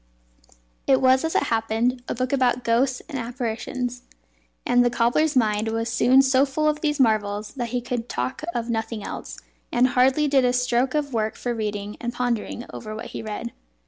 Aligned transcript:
It 0.87 0.99
was, 0.99 1.23
as 1.23 1.35
it 1.35 1.43
happened, 1.53 2.01
a 2.07 2.15
book 2.15 2.33
about 2.33 2.63
ghosts 2.63 3.03
and 3.07 3.19
apparitions; 3.19 4.01
and 4.65 4.83
the 4.83 4.89
cobbler's 4.89 5.35
mind 5.35 5.67
was 5.67 5.91
soon 5.93 6.23
so 6.23 6.43
full 6.43 6.67
of 6.67 6.81
these 6.81 6.99
marvels 6.99 7.53
that 7.53 7.69
he 7.69 7.81
could 7.81 8.09
talk 8.09 8.41
of 8.55 8.67
nothing 8.67 9.03
else, 9.03 9.37
and 9.71 9.89
hardly 9.89 10.27
did 10.27 10.43
a 10.43 10.53
stroke 10.53 10.95
of 10.95 11.13
work 11.13 11.35
for 11.35 11.53
reading 11.53 11.97
and 12.01 12.13
pondering 12.15 12.65
over 12.73 12.95
what 12.95 13.11
he 13.13 13.21
read. 13.21 13.51